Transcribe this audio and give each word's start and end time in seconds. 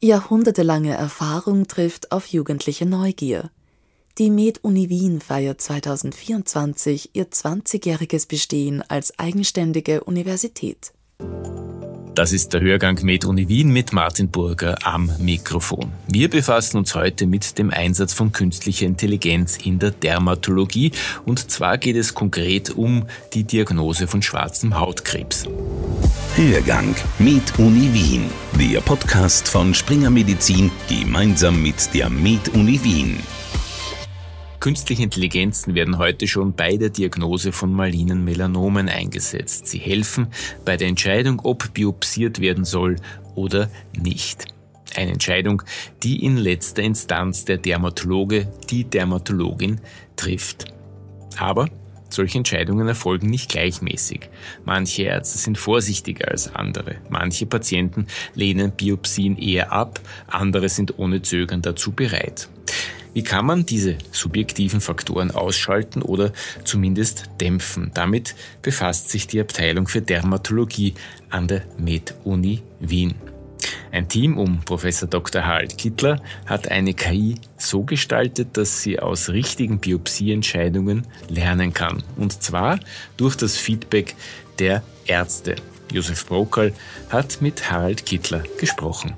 Jahrhundertelange 0.00 0.94
Erfahrung 0.94 1.66
trifft 1.66 2.12
auf 2.12 2.26
jugendliche 2.28 2.86
Neugier. 2.86 3.50
Die 4.18 4.30
Med-Uni 4.30 4.88
Wien 4.88 5.20
feiert 5.20 5.60
2024 5.60 7.10
ihr 7.14 7.28
20-jähriges 7.28 8.28
Bestehen 8.28 8.82
als 8.88 9.18
eigenständige 9.18 10.04
Universität. 10.04 10.92
Das 12.18 12.32
ist 12.32 12.52
der 12.52 12.62
Hörgang 12.62 12.98
Med-Uni 13.00 13.48
Wien 13.48 13.70
mit 13.70 13.92
Martin 13.92 14.28
Burger 14.28 14.74
am 14.82 15.08
Mikrofon. 15.20 15.92
Wir 16.08 16.28
befassen 16.28 16.78
uns 16.78 16.96
heute 16.96 17.28
mit 17.28 17.56
dem 17.58 17.70
Einsatz 17.70 18.12
von 18.12 18.32
künstlicher 18.32 18.86
Intelligenz 18.86 19.56
in 19.56 19.78
der 19.78 19.92
Dermatologie 19.92 20.90
und 21.26 21.48
zwar 21.48 21.78
geht 21.78 21.94
es 21.94 22.14
konkret 22.14 22.70
um 22.70 23.06
die 23.34 23.44
Diagnose 23.44 24.08
von 24.08 24.20
schwarzem 24.20 24.80
Hautkrebs. 24.80 25.44
Hörgang 26.34 26.96
Med-Uni 27.20 27.94
Wien, 27.94 28.24
der 28.58 28.80
Podcast 28.80 29.46
von 29.46 29.72
Springer 29.72 30.10
Medizin 30.10 30.72
gemeinsam 30.88 31.62
mit 31.62 31.94
der 31.94 32.10
Med-Uni 32.10 32.82
Wien. 32.82 33.20
Künstliche 34.60 35.04
Intelligenzen 35.04 35.76
werden 35.76 35.98
heute 35.98 36.26
schon 36.26 36.52
bei 36.52 36.76
der 36.76 36.90
Diagnose 36.90 37.52
von 37.52 37.72
malinen 37.72 38.24
Melanomen 38.24 38.88
eingesetzt. 38.88 39.68
Sie 39.68 39.78
helfen 39.78 40.28
bei 40.64 40.76
der 40.76 40.88
Entscheidung, 40.88 41.40
ob 41.44 41.72
biopsiert 41.74 42.40
werden 42.40 42.64
soll 42.64 42.96
oder 43.36 43.70
nicht. 43.96 44.46
Eine 44.96 45.12
Entscheidung, 45.12 45.62
die 46.02 46.24
in 46.24 46.36
letzter 46.36 46.82
Instanz 46.82 47.44
der 47.44 47.58
Dermatologe, 47.58 48.48
die 48.68 48.82
Dermatologin 48.82 49.80
trifft. 50.16 50.64
Aber 51.38 51.68
solche 52.08 52.38
Entscheidungen 52.38 52.88
erfolgen 52.88 53.30
nicht 53.30 53.50
gleichmäßig. 53.50 54.28
Manche 54.64 55.04
Ärzte 55.04 55.38
sind 55.38 55.56
vorsichtiger 55.56 56.32
als 56.32 56.52
andere. 56.52 56.96
Manche 57.10 57.46
Patienten 57.46 58.08
lehnen 58.34 58.72
Biopsien 58.72 59.38
eher 59.38 59.72
ab, 59.72 60.00
andere 60.26 60.68
sind 60.68 60.98
ohne 60.98 61.22
Zögern 61.22 61.62
dazu 61.62 61.92
bereit. 61.92 62.48
Wie 63.18 63.24
kann 63.24 63.46
man 63.46 63.66
diese 63.66 63.98
subjektiven 64.12 64.80
Faktoren 64.80 65.32
ausschalten 65.32 66.02
oder 66.02 66.32
zumindest 66.62 67.24
dämpfen? 67.40 67.90
Damit 67.92 68.36
befasst 68.62 69.10
sich 69.10 69.26
die 69.26 69.40
Abteilung 69.40 69.88
für 69.88 70.00
Dermatologie 70.00 70.94
an 71.28 71.48
der 71.48 71.64
Med-Uni 71.78 72.62
Wien. 72.78 73.16
Ein 73.90 74.08
Team 74.08 74.38
um 74.38 74.60
Professor 74.60 75.08
Dr. 75.08 75.44
Harald 75.44 75.76
Kittler 75.76 76.22
hat 76.46 76.70
eine 76.70 76.94
KI 76.94 77.34
so 77.56 77.82
gestaltet, 77.82 78.56
dass 78.56 78.82
sie 78.82 79.00
aus 79.00 79.30
richtigen 79.30 79.80
Biopsieentscheidungen 79.80 81.04
lernen 81.28 81.72
kann. 81.72 82.04
Und 82.14 82.40
zwar 82.40 82.78
durch 83.16 83.34
das 83.34 83.56
Feedback 83.56 84.14
der 84.60 84.84
Ärzte. 85.06 85.56
Josef 85.92 86.24
Brokerl 86.24 86.72
hat 87.10 87.42
mit 87.42 87.68
Harald 87.68 88.06
Kittler 88.06 88.44
gesprochen. 88.60 89.16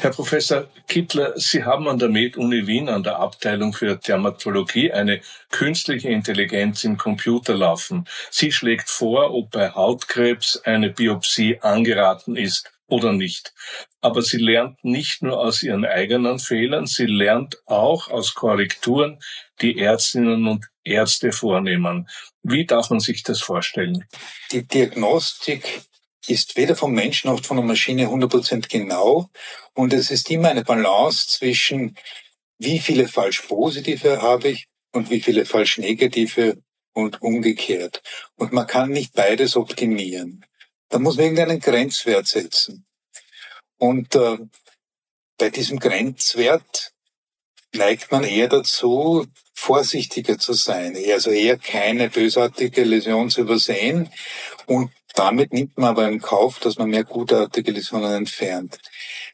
Herr 0.00 0.10
Professor 0.10 0.68
Kittler, 0.88 1.32
Sie 1.36 1.64
haben 1.64 1.88
an 1.88 1.98
der 1.98 2.10
Med-Uni 2.10 2.66
Wien 2.66 2.88
an 2.88 3.02
der 3.02 3.18
Abteilung 3.18 3.72
für 3.72 3.96
Dermatologie 3.96 4.92
eine 4.92 5.20
künstliche 5.50 6.10
Intelligenz 6.10 6.84
im 6.84 6.98
Computer 6.98 7.54
laufen. 7.54 8.06
Sie 8.30 8.52
schlägt 8.52 8.90
vor, 8.90 9.34
ob 9.34 9.50
bei 9.50 9.70
Hautkrebs 9.70 10.60
eine 10.64 10.90
Biopsie 10.90 11.58
angeraten 11.60 12.36
ist 12.36 12.70
oder 12.88 13.12
nicht. 13.12 13.54
Aber 14.00 14.22
sie 14.22 14.36
lernt 14.36 14.84
nicht 14.84 15.22
nur 15.22 15.40
aus 15.40 15.62
ihren 15.62 15.84
eigenen 15.84 16.38
Fehlern, 16.38 16.86
sie 16.86 17.06
lernt 17.06 17.56
auch 17.66 18.08
aus 18.08 18.34
Korrekturen, 18.34 19.18
die 19.62 19.78
Ärztinnen 19.78 20.46
und 20.46 20.66
Ärzte 20.84 21.32
vornehmen. 21.32 22.08
Wie 22.42 22.66
darf 22.66 22.90
man 22.90 23.00
sich 23.00 23.22
das 23.22 23.40
vorstellen? 23.40 24.04
Die 24.52 24.66
Diagnostik 24.66 25.82
ist 26.28 26.56
weder 26.56 26.76
vom 26.76 26.92
Menschen 26.92 27.30
noch 27.30 27.44
von 27.44 27.56
der 27.56 27.66
Maschine 27.66 28.06
100% 28.06 28.68
genau. 28.68 29.30
Und 29.74 29.92
es 29.92 30.10
ist 30.10 30.30
immer 30.30 30.48
eine 30.48 30.64
Balance 30.64 31.28
zwischen, 31.28 31.96
wie 32.58 32.78
viele 32.78 33.08
falsch 33.08 33.42
positive 33.42 34.22
habe 34.22 34.48
ich 34.48 34.66
und 34.92 35.10
wie 35.10 35.20
viele 35.20 35.44
falsch 35.44 35.78
negative 35.78 36.58
und 36.92 37.22
umgekehrt. 37.22 38.02
Und 38.36 38.52
man 38.52 38.66
kann 38.66 38.90
nicht 38.90 39.12
beides 39.14 39.56
optimieren. 39.56 40.44
Da 40.88 40.98
muss 40.98 41.16
man 41.16 41.26
irgendeinen 41.26 41.60
Grenzwert 41.60 42.26
setzen. 42.26 42.86
Und 43.78 44.14
äh, 44.14 44.38
bei 45.38 45.50
diesem 45.50 45.78
Grenzwert 45.78 46.92
neigt 47.72 48.10
man 48.10 48.24
eher 48.24 48.48
dazu, 48.48 49.26
vorsichtiger 49.52 50.38
zu 50.38 50.52
sein, 50.52 50.96
also 51.12 51.30
eher 51.30 51.58
keine 51.58 52.08
bösartige 52.08 52.84
Läsion 52.84 53.30
zu 53.30 53.42
übersehen 53.42 54.10
und 54.66 54.90
damit 55.16 55.52
nimmt 55.52 55.76
man 55.78 55.90
aber 55.90 56.06
in 56.08 56.20
Kauf, 56.20 56.60
dass 56.60 56.78
man 56.78 56.90
mehr 56.90 57.04
gutartige 57.04 57.72
Läsionen 57.72 58.12
entfernt. 58.12 58.78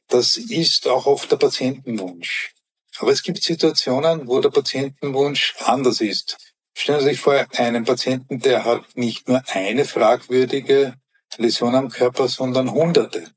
Das 0.08 0.36
ist 0.36 0.88
auch 0.88 1.06
oft 1.06 1.30
der 1.30 1.36
Patientenwunsch. 1.36 2.54
Aber 2.98 3.10
es 3.10 3.22
gibt 3.22 3.42
Situationen, 3.42 4.28
wo 4.28 4.40
der 4.40 4.50
Patientenwunsch 4.50 5.54
anders 5.64 6.00
ist. 6.00 6.38
Stellen 6.74 7.00
Sie 7.00 7.06
sich 7.08 7.20
vor, 7.20 7.46
einen 7.56 7.84
Patienten, 7.84 8.40
der 8.40 8.64
hat 8.64 8.96
nicht 8.96 9.28
nur 9.28 9.42
eine 9.48 9.84
fragwürdige 9.84 10.94
Läsion 11.36 11.74
am 11.74 11.88
Körper, 11.88 12.28
sondern 12.28 12.70
hunderte. 12.70 13.30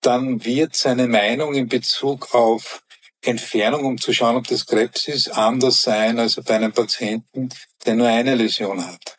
Dann 0.00 0.44
wird 0.44 0.74
seine 0.74 1.06
Meinung 1.06 1.54
in 1.54 1.68
Bezug 1.68 2.34
auf 2.34 2.82
Entfernung, 3.22 3.84
um 3.84 3.98
zu 3.98 4.12
schauen, 4.12 4.36
ob 4.36 4.46
das 4.48 4.66
Krebs 4.66 5.08
ist, 5.08 5.28
anders 5.28 5.82
sein 5.82 6.18
als 6.18 6.34
bei 6.34 6.56
einem 6.56 6.72
Patienten, 6.72 7.48
der 7.86 7.94
nur 7.94 8.08
eine 8.08 8.34
Läsion 8.34 8.86
hat. 8.86 9.13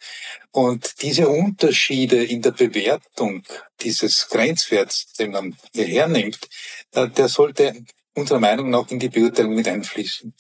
Und 0.56 1.02
diese 1.02 1.28
Unterschiede 1.28 2.24
in 2.24 2.42
der 2.42 2.52
Bewertung 2.52 3.44
dieses 3.82 4.30
Grenzwerts, 4.30 5.12
den 5.20 5.32
man 5.32 5.58
hier 5.74 5.86
hernimmt, 5.86 6.48
äh, 6.94 7.10
der 7.10 7.28
sollte 7.28 7.84
unserer 8.14 8.40
Meinung 8.40 8.70
nach 8.70 8.90
in 8.90 9.00
die 9.00 9.10
Beurteilung 9.10 9.54
mit 9.54 9.68
einfließen. 9.68 10.34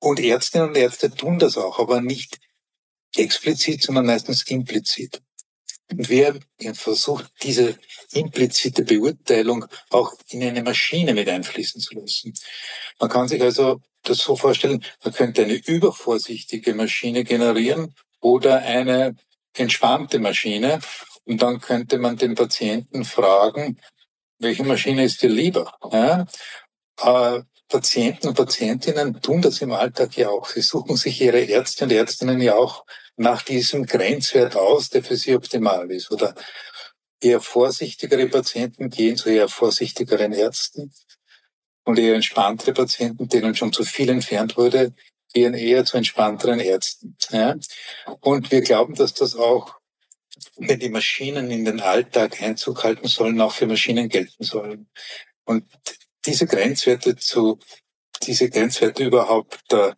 Und 0.00 0.18
Ärztinnen 0.18 0.70
und 0.70 0.76
Ärzte 0.76 1.12
tun 1.12 1.38
das 1.38 1.56
auch, 1.56 1.78
aber 1.78 2.00
nicht 2.00 2.40
explizit, 3.14 3.84
sondern 3.84 4.06
meistens 4.06 4.42
implizit. 4.48 5.22
Und 5.92 6.08
wer 6.08 6.34
versucht, 6.74 7.30
diese 7.44 7.78
implizite 8.10 8.82
Beurteilung 8.82 9.64
auch 9.90 10.12
in 10.30 10.42
eine 10.42 10.64
Maschine 10.64 11.14
mit 11.14 11.28
einfließen 11.28 11.80
zu 11.80 11.94
lassen. 11.94 12.34
Man 12.98 13.08
kann 13.08 13.28
sich 13.28 13.40
also 13.40 13.80
das 14.02 14.18
so 14.18 14.34
vorstellen, 14.34 14.84
man 15.04 15.14
könnte 15.14 15.44
eine 15.44 15.54
übervorsichtige 15.54 16.74
Maschine 16.74 17.22
generieren 17.22 17.94
oder 18.20 18.58
eine 18.58 19.16
entspannte 19.56 20.18
Maschine. 20.18 20.80
Und 21.24 21.42
dann 21.42 21.60
könnte 21.60 21.98
man 21.98 22.16
den 22.16 22.34
Patienten 22.34 23.04
fragen, 23.04 23.78
welche 24.38 24.64
Maschine 24.64 25.04
ist 25.04 25.22
dir 25.22 25.28
lieber? 25.28 25.74
Ja? 25.92 26.26
Äh, 27.00 27.42
Patienten 27.68 28.28
und 28.28 28.34
Patientinnen 28.34 29.22
tun 29.22 29.42
das 29.42 29.60
im 29.60 29.72
Alltag 29.72 30.16
ja 30.16 30.28
auch. 30.28 30.48
Sie 30.48 30.60
suchen 30.60 30.96
sich 30.96 31.20
ihre 31.20 31.40
Ärzte 31.40 31.84
und 31.84 31.92
Ärztinnen 31.92 32.40
ja 32.40 32.56
auch 32.56 32.84
nach 33.16 33.42
diesem 33.42 33.86
Grenzwert 33.86 34.56
aus, 34.56 34.88
der 34.88 35.04
für 35.04 35.16
sie 35.16 35.36
optimal 35.36 35.90
ist. 35.92 36.10
Oder 36.10 36.34
eher 37.20 37.40
vorsichtigere 37.40 38.26
Patienten 38.26 38.90
gehen 38.90 39.16
zu 39.16 39.28
eher 39.28 39.48
vorsichtigeren 39.48 40.32
Ärzten 40.32 40.92
und 41.84 41.98
eher 41.98 42.14
entspanntere 42.14 42.72
Patienten, 42.72 43.28
denen 43.28 43.54
schon 43.54 43.72
zu 43.72 43.84
viel 43.84 44.08
entfernt 44.08 44.56
wurde, 44.56 44.92
gehen 45.32 45.54
eher 45.54 45.84
zu 45.84 45.96
entspannteren 45.96 46.60
Ärzten. 46.60 47.16
Ja? 47.30 47.56
Und 48.20 48.50
wir 48.50 48.60
glauben, 48.62 48.94
dass 48.94 49.14
das 49.14 49.36
auch, 49.36 49.74
wenn 50.56 50.80
die 50.80 50.88
Maschinen 50.88 51.50
in 51.50 51.64
den 51.64 51.80
Alltag 51.80 52.42
Einzug 52.42 52.84
halten 52.84 53.08
sollen, 53.08 53.40
auch 53.40 53.52
für 53.52 53.66
Maschinen 53.66 54.08
gelten 54.08 54.44
sollen. 54.44 54.88
Und 55.44 55.64
diese 56.26 56.46
Grenzwerte 56.46 57.16
zu, 57.16 57.58
diese 58.22 58.50
Grenzwerte 58.50 59.04
überhaupt 59.04 59.72
äh, 59.72 59.92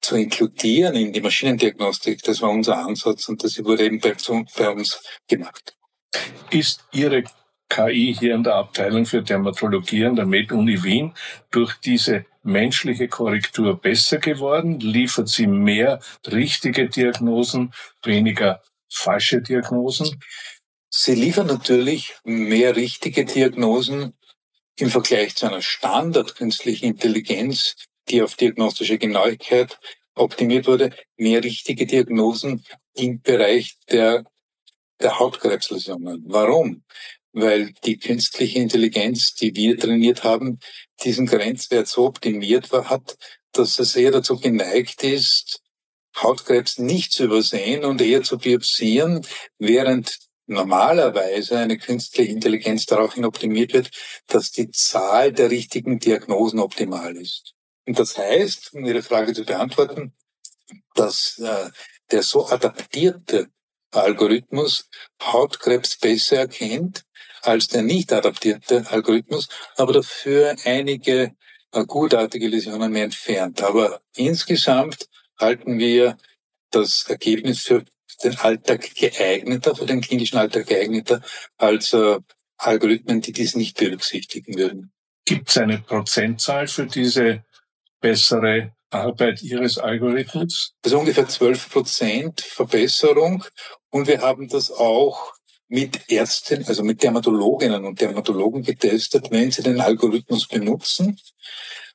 zu 0.00 0.16
inkludieren 0.16 0.94
in 0.94 1.12
die 1.12 1.20
Maschinendiagnostik, 1.20 2.22
das 2.22 2.42
war 2.42 2.50
unser 2.50 2.78
Ansatz 2.78 3.28
und 3.28 3.42
das 3.42 3.62
wurde 3.64 3.84
eben 3.84 4.00
bei, 4.00 4.14
bei 4.56 4.70
uns 4.70 5.02
gemacht. 5.26 5.74
Ist 6.50 6.84
Ihre 6.92 7.24
KI 7.68 8.14
hier 8.18 8.34
in 8.34 8.44
der 8.44 8.54
Abteilung 8.54 9.06
für 9.06 9.22
Dermatologie 9.22 10.04
an 10.04 10.16
der 10.16 10.26
Med-Uni 10.26 10.82
Wien 10.82 11.14
durch 11.50 11.74
diese 11.80 12.26
menschliche 12.44 13.08
Korrektur 13.08 13.80
besser 13.80 14.18
geworden? 14.18 14.80
Liefert 14.80 15.28
sie 15.28 15.46
mehr 15.46 16.00
richtige 16.26 16.88
Diagnosen, 16.88 17.72
weniger 18.02 18.62
falsche 18.88 19.42
Diagnosen? 19.42 20.20
Sie 20.90 21.14
liefert 21.14 21.48
natürlich 21.48 22.14
mehr 22.22 22.76
richtige 22.76 23.24
Diagnosen 23.24 24.14
im 24.76 24.90
Vergleich 24.90 25.34
zu 25.34 25.46
einer 25.46 25.62
Standard 25.62 26.36
künstlichen 26.36 26.86
Intelligenz, 26.86 27.76
die 28.08 28.22
auf 28.22 28.36
diagnostische 28.36 28.98
Genauigkeit 28.98 29.78
optimiert 30.14 30.66
wurde, 30.66 30.90
mehr 31.16 31.42
richtige 31.42 31.86
Diagnosen 31.86 32.64
im 32.94 33.20
Bereich 33.20 33.76
der, 33.90 34.24
der 35.00 35.18
Hautkrebsläsionen. 35.18 36.22
Warum? 36.26 36.84
Weil 37.34 37.72
die 37.84 37.98
künstliche 37.98 38.60
Intelligenz, 38.60 39.34
die 39.34 39.54
wir 39.54 39.76
trainiert 39.78 40.24
haben, 40.24 40.60
diesen 41.02 41.26
Grenzwert 41.26 41.88
so 41.88 42.06
optimiert 42.06 42.72
war, 42.72 42.88
hat, 42.88 43.16
dass 43.52 43.78
es 43.78 43.94
eher 43.96 44.12
dazu 44.12 44.38
geneigt 44.38 45.02
ist, 45.02 45.60
Hautkrebs 46.16 46.78
nicht 46.78 47.12
zu 47.12 47.24
übersehen 47.24 47.84
und 47.84 48.00
eher 48.00 48.22
zu 48.22 48.38
biopsieren, 48.38 49.26
während 49.58 50.16
normalerweise 50.46 51.58
eine 51.58 51.76
künstliche 51.76 52.30
Intelligenz 52.30 52.86
daraufhin 52.86 53.24
optimiert 53.24 53.72
wird, 53.72 53.90
dass 54.28 54.52
die 54.52 54.70
Zahl 54.70 55.32
der 55.32 55.50
richtigen 55.50 55.98
Diagnosen 55.98 56.60
optimal 56.60 57.16
ist. 57.16 57.54
Und 57.84 57.98
das 57.98 58.16
heißt, 58.16 58.74
um 58.74 58.84
Ihre 58.84 59.02
Frage 59.02 59.32
zu 59.34 59.44
beantworten, 59.44 60.14
dass 60.94 61.38
äh, 61.38 61.70
der 62.12 62.22
so 62.22 62.46
adaptierte 62.46 63.48
Algorithmus 63.90 64.88
Hautkrebs 65.20 65.98
besser 65.98 66.38
erkennt 66.38 67.04
als 67.44 67.68
der 67.68 67.82
nicht 67.82 68.12
adaptierte 68.12 68.84
Algorithmus, 68.90 69.48
aber 69.76 69.92
dafür 69.92 70.56
einige 70.64 71.34
äh, 71.72 71.84
gutartige 71.84 72.48
Läsionen 72.48 72.92
mehr 72.92 73.04
entfernt. 73.04 73.62
Aber 73.62 74.00
insgesamt 74.16 75.08
halten 75.38 75.78
wir 75.78 76.16
das 76.70 77.04
Ergebnis 77.08 77.60
für 77.60 77.84
den 78.22 78.36
Alltag 78.38 78.94
geeigneter, 78.94 79.74
für 79.74 79.86
den 79.86 80.00
klinischen 80.00 80.38
Alltag 80.38 80.66
geeigneter 80.66 81.20
als 81.56 81.92
äh, 81.92 82.18
Algorithmen, 82.56 83.20
die 83.20 83.32
dies 83.32 83.56
nicht 83.56 83.76
berücksichtigen 83.76 84.56
würden. 84.56 84.92
Gibt 85.26 85.50
es 85.50 85.56
eine 85.56 85.78
Prozentzahl 85.78 86.66
für 86.66 86.86
diese 86.86 87.44
bessere 88.00 88.74
Arbeit 88.90 89.42
Ihres 89.42 89.78
Algorithmus? 89.78 90.74
Ist 90.84 90.94
ungefähr 90.94 91.28
12 91.28 91.70
Prozent 91.70 92.40
Verbesserung 92.40 93.44
und 93.90 94.06
wir 94.06 94.20
haben 94.20 94.48
das 94.48 94.70
auch 94.70 95.34
mit 95.74 96.08
Ärzten, 96.08 96.64
also 96.66 96.84
mit 96.84 97.02
Dermatologinnen 97.02 97.84
und 97.84 98.00
Dermatologen 98.00 98.62
getestet, 98.62 99.32
wenn 99.32 99.50
sie 99.50 99.64
den 99.64 99.80
Algorithmus 99.80 100.46
benutzen, 100.46 101.18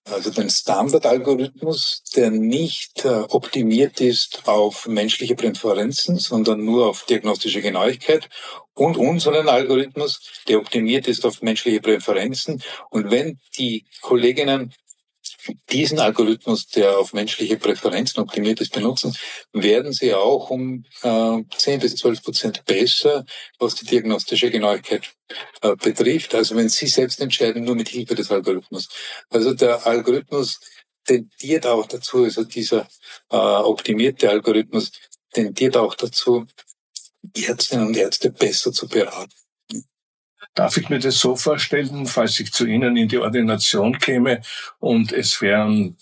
also 0.03 0.31
den 0.31 0.49
Standardalgorithmus, 0.49 2.03
der 2.13 2.29
nicht 2.29 3.05
äh, 3.05 3.21
optimiert 3.29 4.01
ist 4.01 4.47
auf 4.47 4.85
menschliche 4.87 5.35
Präferenzen, 5.35 6.17
sondern 6.17 6.65
nur 6.65 6.87
auf 6.87 7.05
diagnostische 7.05 7.61
Genauigkeit 7.61 8.27
und 8.73 8.97
unseren 8.97 9.47
Algorithmus, 9.47 10.19
der 10.49 10.59
optimiert 10.59 11.07
ist 11.07 11.25
auf 11.25 11.41
menschliche 11.41 11.79
Präferenzen. 11.79 12.61
Und 12.89 13.11
wenn 13.11 13.39
die 13.57 13.85
Kolleginnen 14.01 14.73
diesen 15.71 15.99
Algorithmus, 15.99 16.67
der 16.67 16.97
auf 16.97 17.13
menschliche 17.13 17.57
Präferenzen 17.57 18.21
optimiert 18.21 18.61
ist, 18.61 18.73
benutzen, 18.73 19.15
werden 19.53 19.93
sie 19.93 20.13
auch 20.13 20.49
um 20.49 20.85
äh, 21.01 21.43
10 21.57 21.79
bis 21.79 21.95
12 21.97 22.23
Prozent 22.23 22.65
besser, 22.65 23.25
was 23.59 23.75
die 23.75 23.85
diagnostische 23.85 24.51
Genauigkeit 24.51 25.11
äh, 25.61 25.75
betrifft. 25.75 26.35
Also 26.35 26.55
wenn 26.55 26.69
Sie 26.69 26.87
selbst 26.87 27.21
entscheiden, 27.21 27.63
nur 27.63 27.75
mit 27.75 27.89
Hilfe 27.89 28.15
des 28.15 28.31
Algorithmus. 28.31 28.89
Also 29.29 29.53
der 29.53 29.85
Algorithmus 29.85 30.59
tendiert 31.05 31.65
auch 31.65 31.85
dazu, 31.87 32.23
also 32.23 32.43
dieser 32.43 32.87
äh, 33.29 33.35
optimierte 33.35 34.29
Algorithmus 34.29 34.91
tendiert 35.33 35.77
auch 35.77 35.95
dazu, 35.95 36.45
Ärztinnen 37.35 37.87
und 37.87 37.97
Ärzte 37.97 38.31
besser 38.31 38.71
zu 38.71 38.87
beraten. 38.87 39.38
Darf 40.55 40.77
ich 40.77 40.89
mir 40.89 40.99
das 40.99 41.19
so 41.19 41.35
vorstellen, 41.35 42.05
falls 42.05 42.39
ich 42.39 42.51
zu 42.51 42.65
Ihnen 42.65 42.97
in 42.97 43.07
die 43.07 43.17
Ordination 43.17 43.97
käme 43.97 44.41
und 44.79 45.11
es 45.11 45.41
wären 45.41 45.97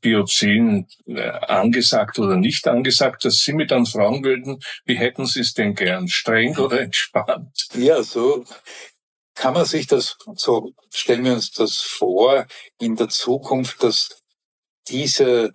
Biopsien 0.00 0.86
äh, 1.06 1.20
angesagt 1.20 2.18
oder 2.18 2.36
nicht 2.36 2.66
angesagt, 2.66 3.24
dass 3.24 3.40
Sie 3.40 3.52
mich 3.52 3.68
dann 3.68 3.86
fragen 3.86 4.24
würden, 4.24 4.60
wie 4.84 4.96
hätten 4.96 5.26
Sie 5.26 5.40
es 5.40 5.52
denn 5.52 5.74
gern, 5.74 6.08
streng 6.08 6.56
oder 6.58 6.80
entspannt? 6.80 7.68
Ja, 7.74 8.02
so 8.02 8.44
kann 9.34 9.54
man 9.54 9.66
sich 9.66 9.86
das, 9.86 10.16
so 10.36 10.72
stellen 10.92 11.24
wir 11.24 11.34
uns 11.34 11.52
das 11.52 11.76
vor 11.76 12.46
in 12.80 12.96
der 12.96 13.08
Zukunft, 13.08 13.82
dass 13.82 14.22
diese 14.88 15.52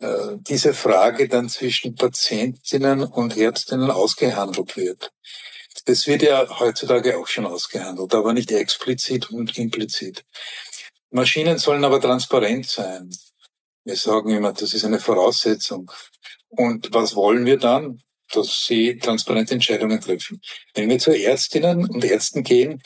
äh, 0.00 0.36
diese 0.38 0.74
Frage 0.74 1.28
dann 1.28 1.48
zwischen 1.48 1.94
Patientinnen 1.94 3.04
und 3.04 3.36
Ärztinnen 3.36 3.90
ausgehandelt 3.90 4.76
wird. 4.76 5.12
Das 5.86 6.06
wird 6.06 6.22
ja 6.22 6.48
heutzutage 6.60 7.18
auch 7.18 7.26
schon 7.26 7.46
ausgehandelt, 7.46 8.14
aber 8.14 8.32
nicht 8.32 8.50
explizit 8.50 9.30
und 9.30 9.56
implizit. 9.58 10.24
Maschinen 11.10 11.58
sollen 11.58 11.84
aber 11.84 12.00
transparent 12.00 12.66
sein. 12.66 13.10
Wir 13.84 13.96
sagen 13.96 14.30
immer, 14.30 14.52
das 14.52 14.72
ist 14.72 14.84
eine 14.84 14.98
Voraussetzung. 14.98 15.90
Und 16.48 16.92
was 16.94 17.14
wollen 17.14 17.44
wir 17.44 17.58
dann? 17.58 18.00
Dass 18.32 18.64
sie 18.66 18.98
transparente 18.98 19.54
Entscheidungen 19.54 20.00
treffen. 20.00 20.40
Wenn 20.74 20.88
wir 20.88 20.98
zu 20.98 21.12
Ärztinnen 21.12 21.88
und 21.88 22.02
Ärzten 22.02 22.42
gehen, 22.42 22.82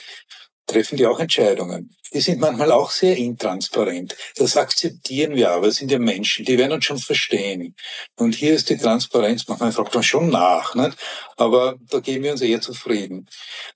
treffen 0.66 0.96
die 0.96 1.06
auch 1.06 1.20
Entscheidungen. 1.20 1.94
Die 2.12 2.20
sind 2.20 2.40
manchmal 2.40 2.72
auch 2.72 2.90
sehr 2.90 3.16
intransparent. 3.16 4.16
Das 4.37 4.56
akzeptieren 4.56 5.34
wir 5.34 5.50
aber. 5.50 5.69
Es 5.69 5.76
sind 5.76 5.90
ja 5.90 5.99
Menschen, 5.99 6.44
die 6.44 6.58
werden 6.58 6.72
uns 6.72 6.84
schon 6.84 6.99
verstehen. 6.99 7.75
Und 8.16 8.34
hier 8.34 8.55
ist 8.55 8.70
die 8.70 8.78
Transparenz, 8.78 9.46
manchmal 9.49 9.72
fragt 9.72 9.94
man 9.94 10.02
schon 10.02 10.31
nach, 10.31 10.75
nicht? 10.75 10.96
aber 11.38 11.76
da 11.90 12.00
geben 12.00 12.25
wir 12.25 12.32
uns 12.32 12.40
eher 12.40 12.60
zufrieden. 12.60 13.26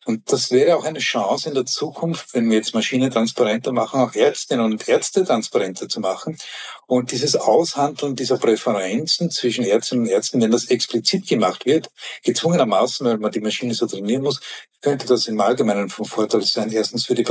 Und 0.05 0.33
das 0.33 0.51
wäre 0.51 0.77
auch 0.77 0.85
eine 0.85 0.99
Chance 0.99 1.49
in 1.49 1.55
der 1.55 1.67
Zukunft, 1.67 2.35
wenn 2.35 2.51
wir 2.51 2.57
jetzt 2.57 2.75
Maschinen 2.75 3.11
transparenter 3.11 3.73
machen, 3.73 4.01
auch 4.01 4.15
Ärztinnen 4.15 4.65
und 4.65 4.89
Ärzte 4.89 5.25
transparenter 5.25 5.89
zu 5.89 6.01
machen. 6.01 6.37
Und 6.87 7.13
dieses 7.13 7.37
Aushandeln 7.37 8.17
dieser 8.17 8.39
Präferenzen 8.39 9.31
zwischen 9.31 9.65
Ärztinnen 9.65 10.05
und 10.05 10.11
Ärzten, 10.11 10.41
wenn 10.41 10.51
das 10.51 10.67
explizit 10.67 11.29
gemacht 11.29 11.65
wird, 11.65 11.91
gezwungenermaßen, 12.25 13.07
weil 13.07 13.19
man 13.19 13.31
die 13.31 13.41
Maschine 13.41 13.75
so 13.75 13.87
trainieren 13.87 14.23
muss, 14.23 14.41
könnte 14.81 15.07
das 15.07 15.29
im 15.29 15.41
Allgemeinen 15.41 15.89
von 15.89 16.05
Vorteil 16.05 16.43
sein. 16.43 16.73
Erstens 16.73 17.07
für 17.07 17.15
die 17.15 17.23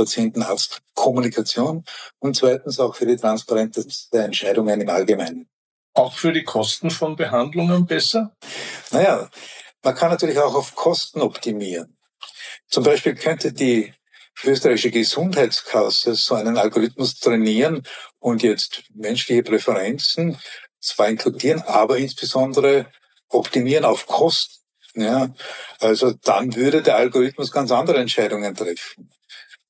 Patienten-Arzt-Kommunikation 0.94 1.84
und 2.18 2.36
zweitens 2.36 2.78
auch 2.78 2.94
für 2.94 3.06
die 3.06 3.16
Transparenz 3.16 4.08
der 4.10 4.24
Entscheidungen 4.24 4.80
im 4.80 4.88
Allgemeinen. 4.88 5.48
Auch 5.94 6.14
für 6.14 6.32
die 6.32 6.44
Kosten 6.44 6.90
von 6.90 7.16
Behandlungen 7.16 7.86
besser? 7.86 8.34
Naja, 8.90 9.28
man 9.82 9.94
kann 9.94 10.10
natürlich 10.10 10.38
auch 10.38 10.54
auf 10.54 10.74
Kosten 10.74 11.20
optimieren. 11.20 11.96
Zum 12.68 12.84
Beispiel 12.84 13.14
könnte 13.14 13.52
die 13.52 13.92
österreichische 14.44 14.90
Gesundheitskasse 14.90 16.14
so 16.14 16.34
einen 16.34 16.56
Algorithmus 16.56 17.18
trainieren 17.18 17.82
und 18.18 18.42
jetzt 18.42 18.84
menschliche 18.94 19.42
Präferenzen 19.42 20.38
zwar 20.80 21.08
inkludieren, 21.08 21.62
aber 21.62 21.98
insbesondere 21.98 22.86
optimieren 23.28 23.84
auf 23.84 24.06
Kosten. 24.06 24.62
Ja, 24.94 25.32
also 25.80 26.12
dann 26.12 26.54
würde 26.54 26.82
der 26.82 26.96
Algorithmus 26.96 27.50
ganz 27.50 27.70
andere 27.70 27.98
Entscheidungen 27.98 28.54
treffen, 28.54 29.10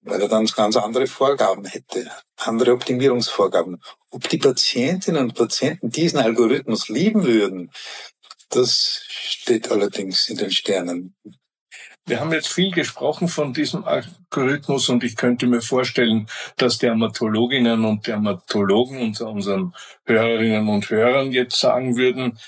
weil 0.03 0.21
er 0.21 0.29
dann 0.29 0.47
ganz 0.47 0.77
andere 0.77 1.07
Vorgaben 1.07 1.65
hätte, 1.65 2.11
andere 2.37 2.73
Optimierungsvorgaben. 2.73 3.81
Ob 4.11 4.29
die 4.29 4.39
Patientinnen 4.39 5.23
und 5.23 5.35
Patienten 5.35 5.91
diesen 5.91 6.19
Algorithmus 6.19 6.89
lieben 6.89 7.25
würden, 7.25 7.71
das 8.51 9.03
steht 9.09 9.71
allerdings 9.71 10.29
in 10.29 10.37
den 10.37 10.51
Sternen. 10.51 11.15
Wir 12.05 12.19
haben 12.19 12.33
jetzt 12.33 12.49
viel 12.49 12.73
gesprochen 12.73 13.29
von 13.29 13.53
diesem 13.53 13.85
Algorithmus 13.85 14.89
und 14.89 15.05
ich 15.05 15.15
könnte 15.15 15.47
mir 15.47 15.63
vorstellen, 15.63 16.29
dass 16.57 16.79
Dermatologinnen 16.79 17.85
und 17.85 18.09
Dermatologen 18.09 19.01
unter 19.01 19.29
unseren 19.29 19.73
Hörerinnen 20.05 20.69
und 20.69 20.91
Hörern 20.91 21.31
jetzt 21.31 21.61
sagen 21.61 21.97
würden, 21.97 22.39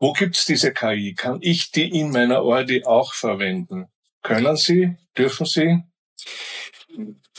wo 0.00 0.12
gibt's 0.12 0.44
diese 0.46 0.72
KI? 0.72 1.14
Kann 1.14 1.38
ich 1.40 1.70
die 1.70 1.88
in 1.88 2.10
meiner 2.10 2.42
Ordi 2.42 2.84
auch 2.84 3.14
verwenden? 3.14 3.86
Können 4.22 4.56
Sie? 4.56 4.96
Dürfen 5.16 5.46
Sie? 5.46 5.84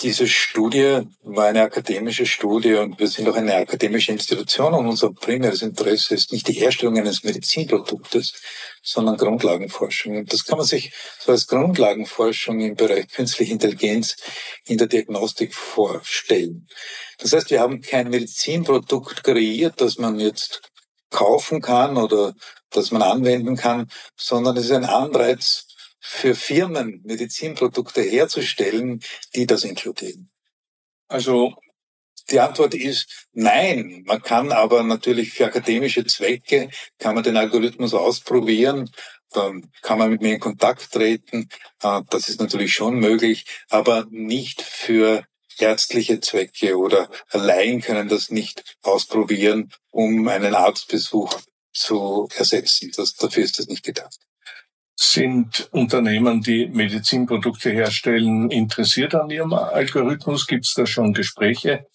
Diese 0.02 0.28
Studie 0.28 1.02
war 1.24 1.46
eine 1.46 1.62
akademische 1.62 2.26
Studie 2.26 2.74
und 2.74 3.00
wir 3.00 3.08
sind 3.08 3.30
auch 3.30 3.36
eine 3.36 3.56
akademische 3.56 4.12
Institution 4.12 4.74
und 4.74 4.88
unser 4.88 5.14
primäres 5.14 5.62
Interesse 5.62 6.14
ist 6.14 6.34
nicht 6.34 6.48
die 6.50 6.54
Herstellung 6.54 6.98
eines 6.98 7.24
Medizinproduktes, 7.24 8.34
sondern 8.84 9.16
Grundlagenforschung. 9.16 10.18
Und 10.18 10.34
das 10.34 10.44
kann 10.44 10.58
man 10.58 10.68
sich 10.68 10.94
so 11.20 11.32
als 11.32 11.48
Grundlagenforschung 11.48 12.60
im 12.60 12.76
Bereich 12.76 13.08
künstliche 13.08 13.54
Intelligenz 13.54 14.18
in 14.66 14.78
der 14.78 14.88
Diagnostik 14.88 15.56
vorstellen. 15.56 16.68
Das 17.20 17.32
heißt, 17.32 17.50
wir 17.50 17.62
haben 17.62 17.82
kein 17.82 18.10
Medizinprodukt 18.10 19.24
kreiert, 19.24 19.80
das 19.80 19.98
man 19.98 20.20
jetzt 20.20 20.62
kaufen 21.10 21.62
kann 21.62 21.96
oder 21.96 22.34
das 22.72 22.92
man 22.92 23.02
anwenden 23.02 23.56
kann, 23.56 23.90
sondern 24.18 24.58
es 24.58 24.66
ist 24.66 24.72
ein 24.72 24.86
Anreiz 24.86 25.68
für 26.08 26.36
Firmen, 26.36 27.02
Medizinprodukte 27.04 28.02
herzustellen, 28.02 29.02
die 29.34 29.48
das 29.48 29.64
inkludieren. 29.64 30.30
Also 31.08 31.56
die 32.30 32.40
Antwort 32.40 32.74
ist 32.74 33.28
nein. 33.34 34.04
Man 34.06 34.22
kann 34.22 34.52
aber 34.52 34.84
natürlich 34.84 35.34
für 35.34 35.46
akademische 35.46 36.06
Zwecke, 36.06 36.70
kann 37.00 37.16
man 37.16 37.24
den 37.24 37.38
Algorithmus 37.38 37.94
ausprobieren, 37.94 38.90
dann 39.32 39.72
kann 39.82 39.98
man 39.98 40.12
mit 40.12 40.22
mir 40.22 40.36
in 40.36 40.40
Kontakt 40.40 40.92
treten. 40.92 41.50
Äh, 41.82 42.02
das 42.10 42.30
ist 42.30 42.40
natürlich 42.40 42.74
schon 42.74 43.00
möglich, 43.00 43.46
aber 43.70 44.06
nicht 44.10 44.62
für 44.62 45.26
ärztliche 45.58 46.20
Zwecke 46.20 46.78
oder 46.78 47.10
Laien 47.32 47.82
können 47.82 48.10
das 48.10 48.30
nicht 48.30 48.76
ausprobieren, 48.82 49.72
um 49.90 50.28
einen 50.28 50.54
Arztbesuch 50.56 51.34
zu 51.74 52.28
ersetzen. 52.36 52.92
Das, 52.96 53.16
dafür 53.16 53.44
ist 53.44 53.60
das 53.60 53.68
nicht 53.68 53.84
gedacht. 53.84 54.18
Sind 54.96 55.68
Unternehmen, 55.72 56.42
die 56.42 56.68
Medizinprodukte 56.68 57.70
herstellen, 57.70 58.50
interessiert 58.50 59.14
an 59.14 59.30
ihrem 59.30 59.54
Algorithmus? 59.54 60.48
Gibt 60.48 60.66
es 60.66 60.74
da 60.74 60.86
schon 60.86 61.14
Gespräche? 61.14 61.86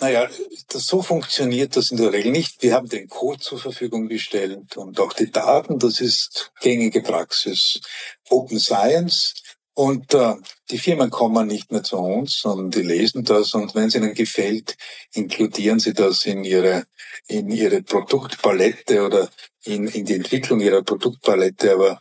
Naja, 0.00 0.28
das, 0.68 0.86
so 0.86 1.02
funktioniert 1.02 1.76
das 1.76 1.90
in 1.90 1.96
der 1.96 2.12
Regel 2.12 2.32
nicht. 2.32 2.62
Wir 2.62 2.74
haben 2.74 2.88
den 2.88 3.08
Code 3.08 3.40
zur 3.40 3.58
Verfügung 3.58 4.08
gestellt 4.08 4.76
und 4.76 5.00
auch 5.00 5.12
die 5.12 5.30
Daten, 5.30 5.78
das 5.78 6.00
ist 6.00 6.52
gängige 6.60 7.00
Praxis. 7.00 7.80
Open 8.28 8.58
Science 8.58 9.34
und 9.74 10.14
äh, 10.14 10.34
die 10.70 10.78
Firmen 10.78 11.10
kommen 11.10 11.46
nicht 11.46 11.72
mehr 11.72 11.82
zu 11.82 11.98
uns, 11.98 12.40
sondern 12.40 12.70
die 12.70 12.82
lesen 12.86 13.24
das 13.24 13.54
und 13.54 13.74
wenn 13.74 13.88
es 13.88 13.94
ihnen 13.94 14.14
gefällt, 14.14 14.76
inkludieren 15.12 15.80
sie 15.80 15.92
das 15.92 16.24
in 16.26 16.44
ihre, 16.44 16.86
in 17.26 17.50
ihre 17.50 17.82
Produktpalette 17.82 19.04
oder 19.04 19.28
in, 19.64 19.88
in 19.88 20.04
die 20.04 20.14
Entwicklung 20.14 20.60
ihrer 20.60 20.82
Produktpalette. 20.82 21.72
Aber 21.72 21.98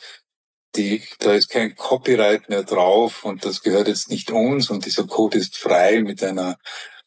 die, 0.76 1.04
da 1.20 1.34
ist 1.34 1.50
kein 1.50 1.76
Copyright 1.76 2.50
mehr 2.50 2.64
drauf 2.64 3.24
und 3.26 3.46
das 3.46 3.62
gehört 3.62 3.88
jetzt 3.88 4.10
nicht 4.10 4.32
uns 4.32 4.70
und 4.70 4.86
dieser 4.86 5.06
Code 5.06 5.38
ist 5.38 5.58
frei 5.58 6.02
mit 6.02 6.24
einer 6.24 6.58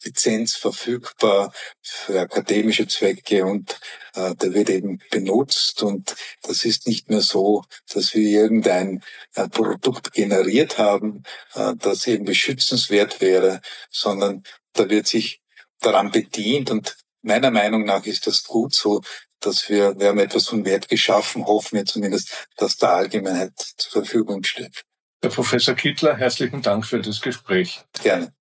Lizenz 0.04 0.54
verfügbar 0.56 1.52
für 1.82 2.20
akademische 2.20 2.86
Zwecke 2.86 3.44
und 3.44 3.80
äh, 4.14 4.34
der 4.36 4.54
wird 4.54 4.70
eben 4.70 5.00
benutzt 5.10 5.82
und 5.82 6.14
das 6.42 6.64
ist 6.64 6.86
nicht 6.86 7.08
mehr 7.10 7.22
so, 7.22 7.64
dass 7.92 8.14
wir 8.14 8.28
irgendein 8.28 9.02
äh, 9.34 9.48
Produkt 9.48 10.12
generiert 10.12 10.78
haben, 10.78 11.24
äh, 11.54 11.72
das 11.78 12.06
irgendwie 12.06 12.34
schützenswert 12.34 13.20
wäre, 13.20 13.60
sondern 13.90 14.44
da 14.74 14.88
wird 14.88 15.06
sich 15.06 15.40
daran 15.80 16.10
bedient 16.10 16.70
und 16.70 16.96
meiner 17.22 17.50
Meinung 17.50 17.84
nach 17.84 18.06
ist 18.06 18.26
das 18.26 18.44
gut 18.44 18.74
so, 18.74 19.02
dass 19.40 19.68
wir, 19.68 19.98
wir 19.98 20.08
haben 20.08 20.18
etwas 20.18 20.48
von 20.48 20.64
Wert 20.64 20.88
geschaffen, 20.88 21.46
hoffen 21.46 21.76
wir 21.76 21.84
zumindest, 21.84 22.48
dass 22.56 22.76
der 22.76 22.90
Allgemeinheit 22.90 23.52
zur 23.56 24.04
Verfügung 24.04 24.42
steht. 24.44 24.84
Herr 25.22 25.30
Professor 25.30 25.74
Kittler, 25.74 26.16
herzlichen 26.16 26.62
Dank 26.62 26.86
für 26.86 27.00
das 27.00 27.20
Gespräch. 27.20 27.84
Gerne. 28.02 28.32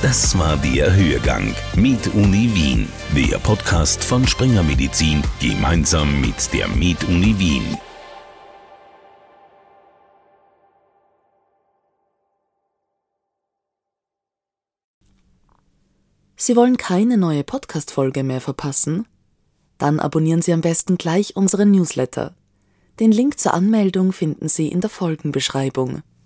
Das 0.01 0.37
war 0.37 0.57
der 0.57 0.93
Hörgang 0.93 1.55
mit 1.75 2.13
Uni 2.13 2.51
Wien, 2.53 2.87
der 3.15 3.39
Podcast 3.39 4.03
von 4.03 4.27
Springer 4.27 4.61
Medizin 4.61 5.23
gemeinsam 5.39 6.21
mit 6.21 6.53
der 6.53 6.67
Med 6.67 7.01
Uni 7.05 7.33
Wien. 7.39 7.77
Sie 16.35 16.55
wollen 16.55 16.77
keine 16.77 17.17
neue 17.17 17.43
Podcast-Folge 17.43 18.23
mehr 18.23 18.41
verpassen? 18.41 19.07
Dann 19.77 19.99
abonnieren 19.99 20.41
Sie 20.41 20.53
am 20.53 20.61
besten 20.61 20.97
gleich 20.97 21.35
unseren 21.35 21.71
Newsletter. 21.71 22.35
Den 22.99 23.11
Link 23.11 23.39
zur 23.39 23.53
Anmeldung 23.53 24.11
finden 24.11 24.49
Sie 24.49 24.67
in 24.67 24.81
der 24.81 24.89
Folgenbeschreibung. 24.89 26.03